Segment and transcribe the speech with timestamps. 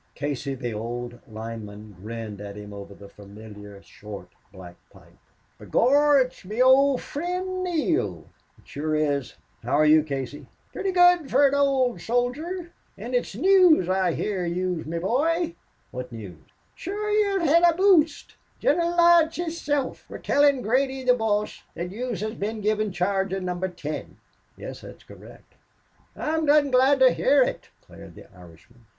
[0.15, 5.13] Casey, the old lineman, grinned at him over the familiar short, black pipe.
[5.59, 8.25] "B'gorra, it's me ould fri'nd Neale."
[8.57, 9.35] "It sure is.
[9.61, 12.73] How're you Casey?" "Pritty good fur an ould soldier....
[12.97, 15.55] An' it's news I hear of yez, me boy."
[15.91, 16.41] "What news?"
[16.73, 18.35] "Shure yez hed a boost.
[18.59, 23.43] Gineral Lodge hisself wor tellin' Grady, the boss, that yez had been given charge of
[23.43, 24.17] Number Ten."
[24.57, 25.53] "Yes, that's correct."
[26.15, 28.81] "I'm dom' glad to hear ut," declared the Irishman.